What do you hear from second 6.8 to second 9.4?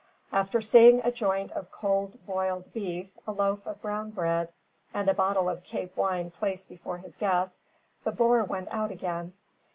his guests, the boer went out again.